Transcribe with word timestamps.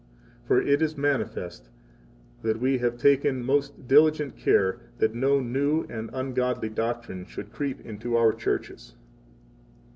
For 0.47 0.59
it 0.59 0.81
is 0.81 0.97
manifest 0.97 1.69
that 2.41 2.59
we 2.59 2.79
have 2.79 2.97
taken 2.97 3.43
most 3.45 3.87
diligent 3.87 4.35
care 4.35 4.79
that 4.97 5.13
no 5.13 5.39
new 5.39 5.83
and 5.91 6.09
ungodly 6.11 6.69
doctrine 6.69 7.23
should 7.27 7.53
creep 7.53 7.79
into 7.85 8.17
our 8.17 8.33
churches. 8.33 8.95